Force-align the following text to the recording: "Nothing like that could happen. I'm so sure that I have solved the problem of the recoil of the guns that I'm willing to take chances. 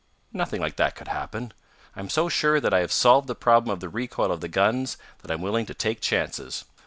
"Nothing 0.33 0.59
like 0.59 0.77
that 0.77 0.95
could 0.95 1.09
happen. 1.09 1.53
I'm 1.95 2.09
so 2.09 2.27
sure 2.27 2.59
that 2.59 2.73
I 2.73 2.79
have 2.79 2.91
solved 2.91 3.27
the 3.27 3.35
problem 3.35 3.71
of 3.71 3.81
the 3.81 3.87
recoil 3.87 4.31
of 4.31 4.41
the 4.41 4.47
guns 4.47 4.97
that 5.21 5.29
I'm 5.29 5.43
willing 5.43 5.67
to 5.67 5.75
take 5.75 6.01
chances. 6.01 6.65